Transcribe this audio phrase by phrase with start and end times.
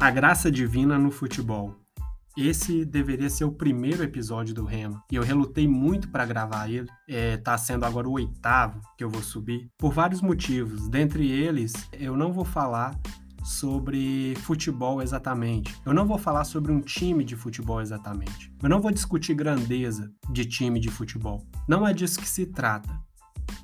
[0.00, 1.74] A graça divina no futebol.
[2.36, 6.86] Esse deveria ser o primeiro episódio do Rema e eu relutei muito para gravar ele.
[7.08, 10.88] É, tá sendo agora o oitavo que eu vou subir por vários motivos.
[10.88, 12.96] Dentre eles, eu não vou falar
[13.42, 15.74] sobre futebol exatamente.
[15.84, 18.52] Eu não vou falar sobre um time de futebol exatamente.
[18.62, 21.44] Eu não vou discutir grandeza de time de futebol.
[21.66, 23.07] Não é disso que se trata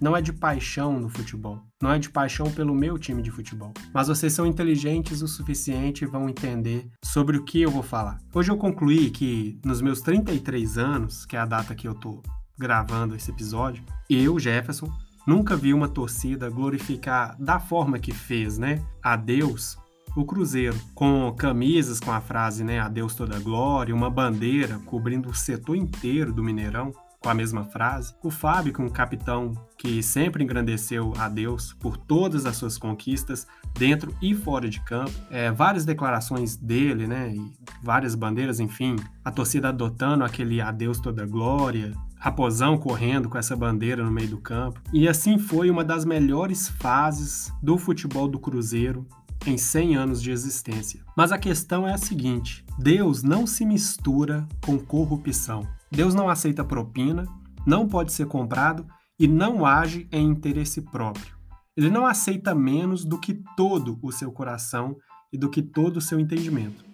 [0.00, 3.72] não é de paixão no futebol, não é de paixão pelo meu time de futebol.
[3.92, 8.18] Mas vocês são inteligentes o suficiente e vão entender sobre o que eu vou falar.
[8.34, 12.22] Hoje eu concluí que nos meus 33 anos, que é a data que eu tô
[12.58, 14.90] gravando esse episódio, eu, Jefferson,
[15.26, 18.82] nunca vi uma torcida glorificar da forma que fez, né?
[19.02, 19.76] A Deus
[20.16, 25.34] o Cruzeiro, com camisas com a frase, né, Adeus toda glória, uma bandeira cobrindo o
[25.34, 26.92] setor inteiro do Mineirão,
[27.24, 28.14] com a mesma frase.
[28.22, 34.14] O Fábio, um capitão que sempre engrandeceu a Deus por todas as suas conquistas, dentro
[34.20, 35.10] e fora de campo.
[35.30, 37.34] É, várias declarações dele, né?
[37.34, 38.96] E várias bandeiras, enfim.
[39.24, 41.92] A torcida adotando aquele adeus toda glória.
[42.18, 44.80] Raposão correndo com essa bandeira no meio do campo.
[44.92, 49.06] E assim foi uma das melhores fases do futebol do Cruzeiro
[49.46, 51.00] em 100 anos de existência.
[51.16, 55.66] Mas a questão é a seguinte: Deus não se mistura com corrupção.
[55.94, 57.24] Deus não aceita propina,
[57.64, 58.84] não pode ser comprado
[59.18, 61.36] e não age em interesse próprio.
[61.76, 64.96] Ele não aceita menos do que todo o seu coração
[65.32, 66.84] e do que todo o seu entendimento.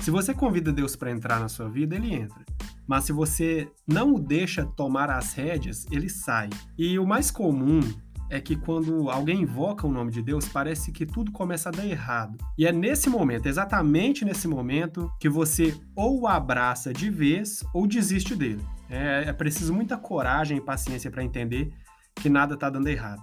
[0.00, 2.44] Se você convida Deus para entrar na sua vida, ele entra.
[2.86, 6.50] Mas se você não o deixa tomar as rédeas, ele sai.
[6.76, 7.80] E o mais comum
[8.28, 11.86] é que quando alguém invoca o nome de Deus, parece que tudo começa a dar
[11.86, 12.36] errado.
[12.58, 17.86] E é nesse momento, exatamente nesse momento, que você ou o abraça de vez ou
[17.86, 18.64] desiste dele.
[18.88, 21.72] É, é preciso muita coragem e paciência para entender
[22.14, 23.22] que nada está dando errado.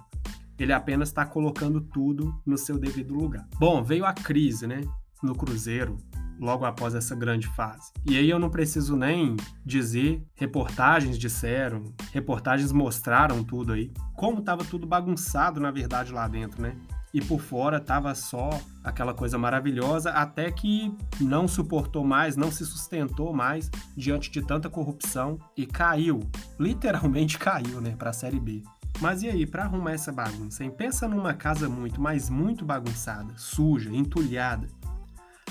[0.58, 3.46] Ele apenas está colocando tudo no seu devido lugar.
[3.58, 4.82] Bom, veio a crise, né?
[5.22, 5.96] No Cruzeiro,
[6.38, 7.92] logo após essa grande fase.
[8.06, 14.64] E aí eu não preciso nem dizer, reportagens disseram, reportagens mostraram tudo aí, como estava
[14.64, 16.76] tudo bagunçado na verdade lá dentro, né?
[17.12, 18.50] E por fora tava só
[18.82, 24.68] aquela coisa maravilhosa, até que não suportou mais, não se sustentou mais diante de tanta
[24.68, 26.18] corrupção e caiu,
[26.58, 28.64] literalmente caiu, né, para a Série B.
[29.00, 30.64] Mas e aí, para arrumar essa bagunça?
[30.64, 30.70] Hein?
[30.70, 34.68] Pensa numa casa muito, mas muito bagunçada, suja, entulhada,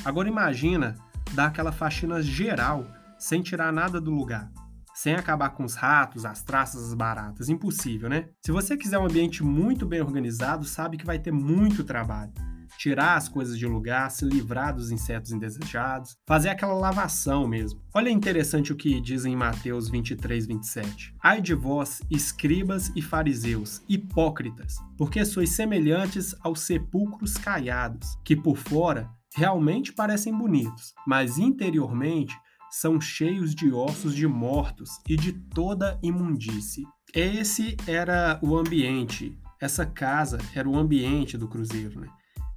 [0.05, 0.95] Agora imagina
[1.33, 2.85] dar aquela faxina geral,
[3.17, 4.51] sem tirar nada do lugar,
[4.93, 7.47] sem acabar com os ratos, as traças, as baratas.
[7.47, 8.27] Impossível, né?
[8.45, 12.33] Se você quiser um ambiente muito bem organizado, sabe que vai ter muito trabalho.
[12.77, 17.79] Tirar as coisas de lugar, se livrar dos insetos indesejados, fazer aquela lavação mesmo.
[17.93, 21.15] Olha interessante o que diz em Mateus 23, 27.
[21.23, 28.57] Ai de vós, escribas e fariseus, hipócritas, porque sois semelhantes aos sepulcros caiados, que por
[28.57, 32.35] fora realmente parecem bonitos, mas interiormente
[32.71, 36.85] são cheios de ossos de mortos e de toda imundície.
[37.13, 42.07] Esse era o ambiente, essa casa era o ambiente do cruzeiro, né?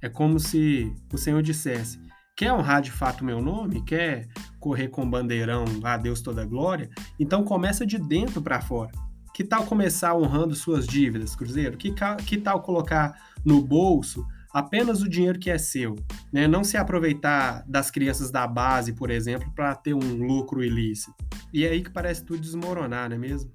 [0.01, 1.99] É como se o Senhor dissesse:
[2.35, 3.83] quer honrar de fato meu nome?
[3.83, 4.27] Quer
[4.59, 6.89] correr com bandeirão a Deus toda glória?
[7.19, 8.91] Então começa de dentro para fora.
[9.33, 11.77] Que tal começar honrando suas dívidas, Cruzeiro?
[11.77, 11.93] Que,
[12.25, 14.25] que tal colocar no bolso
[14.57, 15.95] apenas o dinheiro que é seu,
[16.33, 16.47] né?
[16.47, 21.13] Não se aproveitar das crianças da base, por exemplo, para ter um lucro ilícito.
[21.53, 23.51] E é aí que parece tudo desmoronar, não é mesmo?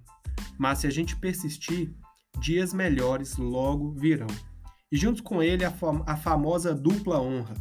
[0.57, 1.93] Mas se a gente persistir,
[2.39, 4.29] dias melhores logo virão.
[4.93, 7.55] E junto com ele a, fam a famosa dupla honra.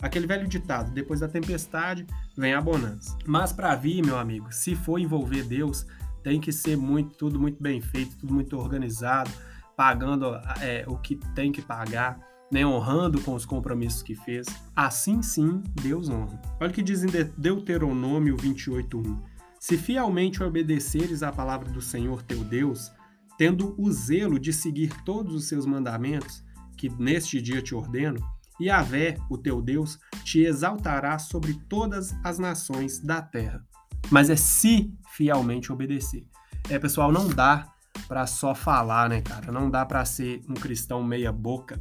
[0.00, 2.06] Aquele velho ditado, depois da tempestade
[2.38, 3.18] vem a bonança.
[3.26, 5.84] Mas para vir, meu amigo, se for envolver Deus,
[6.22, 9.32] tem que ser muito, tudo muito bem feito, tudo muito organizado,
[9.76, 15.22] pagando é, o que tem que pagar né, honrando com os compromissos que fez, assim
[15.22, 16.40] sim Deus honra.
[16.60, 19.18] Olha o que diz em Deuteronômio 28:1.
[19.58, 22.92] Se fielmente obedeceres à palavra do Senhor teu Deus,
[23.38, 26.44] tendo o zelo de seguir todos os seus mandamentos,
[26.76, 28.20] que neste dia te ordeno,
[28.60, 33.64] e Vé, o teu Deus, te exaltará sobre todas as nações da terra.
[34.10, 36.26] Mas é se fielmente obedecer.
[36.68, 37.72] É, pessoal, não dá
[38.06, 39.50] para só falar, né, cara?
[39.50, 41.80] Não dá para ser um cristão meia boca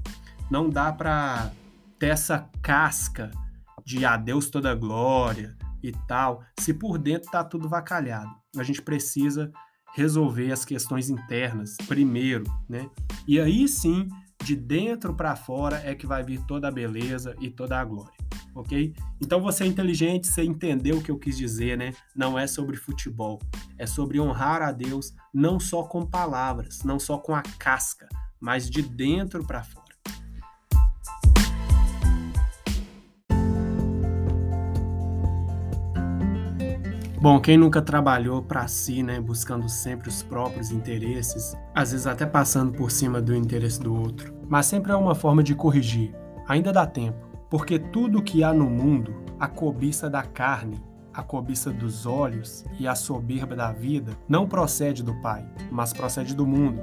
[0.49, 1.51] não dá para
[1.99, 3.31] ter essa casca
[3.85, 8.31] de adeus toda glória e tal, se por dentro tá tudo vacalhado.
[8.57, 9.51] A gente precisa
[9.95, 12.89] resolver as questões internas primeiro, né?
[13.27, 14.07] E aí sim,
[14.43, 18.17] de dentro para fora é que vai vir toda a beleza e toda a glória,
[18.55, 18.93] ok?
[19.21, 21.93] Então você é inteligente, você entendeu o que eu quis dizer, né?
[22.15, 23.39] Não é sobre futebol,
[23.77, 28.07] é sobre honrar a Deus não só com palavras, não só com a casca,
[28.39, 29.82] mas de dentro para fora.
[37.23, 42.25] Bom, quem nunca trabalhou para si, né, buscando sempre os próprios interesses, às vezes até
[42.25, 46.13] passando por cima do interesse do outro, mas sempre é uma forma de corrigir.
[46.49, 50.83] Ainda dá tempo, porque tudo que há no mundo, a cobiça da carne,
[51.13, 56.35] a cobiça dos olhos e a soberba da vida, não procede do Pai, mas procede
[56.35, 56.81] do mundo.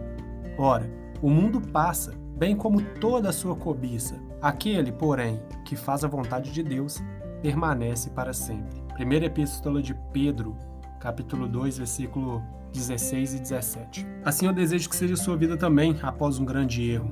[0.56, 0.90] Ora,
[1.20, 4.18] o mundo passa, bem como toda a sua cobiça.
[4.40, 6.98] Aquele, porém, que faz a vontade de Deus,
[7.42, 8.79] permanece para sempre.
[9.00, 10.54] Primeira Epístola de Pedro,
[11.00, 12.42] capítulo 2, versículo
[12.74, 14.06] 16 e 17.
[14.22, 17.10] Assim eu desejo que seja sua vida também após um grande erro.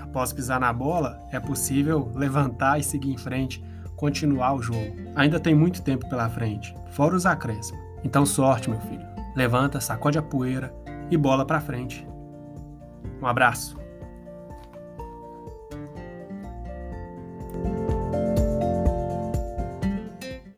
[0.00, 3.64] Após pisar na bola, é possível levantar e seguir em frente,
[3.94, 4.96] continuar o jogo.
[5.14, 7.80] Ainda tem muito tempo pela frente, fora os acréscimos.
[8.02, 9.06] Então sorte, meu filho.
[9.36, 10.74] Levanta, sacode a poeira
[11.08, 12.04] e bola para frente.
[13.22, 13.77] Um abraço.